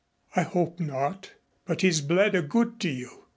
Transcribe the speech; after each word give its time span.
"I 0.35 0.41
hope 0.41 0.79
not 0.79 1.33
but 1.67 1.81
he's 1.81 2.01
bled 2.01 2.33
a 2.33 2.41
good 2.41 2.79
deal. 2.79 3.27